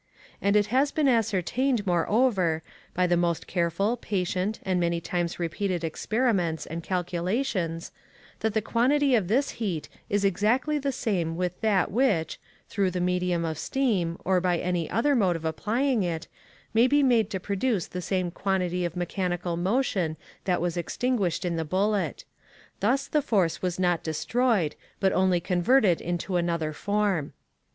[0.41, 2.63] And it has been ascertained, moreover,
[2.95, 7.91] by the most careful, patient, and many times repeated experiments and calculations,
[8.39, 12.99] that the quantity of this heat is exactly the same with that which, through the
[12.99, 16.27] medium of steam, or by any other mode of applying it,
[16.73, 21.57] may be made to produce the same quantity of mechanical motion that was extinguished in
[21.57, 22.25] the bullet.
[22.79, 27.33] Thus the force was not destroyed, but only converted into another form.